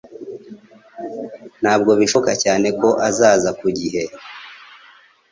Ntabwo 1.61 1.91
bishoboka 1.99 2.31
cyane 2.43 2.67
ko 2.79 2.89
azaza 3.07 3.49
ku 3.59 3.67
gihe 3.77 4.03